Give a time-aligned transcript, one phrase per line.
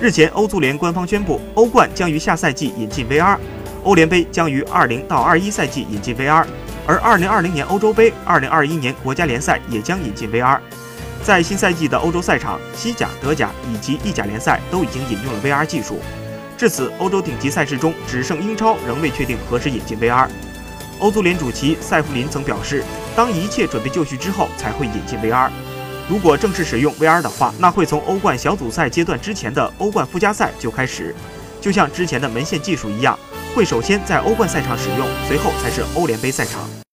[0.00, 3.36] 日前，欧足联官方宣布，欧冠将于下赛季引进 VR，
[3.84, 6.46] 欧联杯将于二零到二一赛季引进 VR，
[6.86, 10.58] 而二零二零年欧洲杯、二零二一年国家联赛也将引进 VR。
[11.22, 16.00] 在新赛季的欧洲赛场，西甲、德甲以及意甲联赛都已经引用了 VR 技术。
[16.56, 20.26] 至此，欧洲顶级赛事中只剩英超仍未确定何时引进 VR。
[20.98, 22.82] 欧足联主席塞弗林曾表示，
[23.14, 25.50] 当一切准备就绪之后才会引进 VR。
[26.10, 31.14] 如果正式使用 VR 的话，那会从欧冠小组赛阶段之前的欧冠附加赛就开始，
[31.60, 33.16] 就像之前的门线技术一样，
[33.54, 36.68] 会首先在欧冠赛场使用，随后才是欧联杯赛场。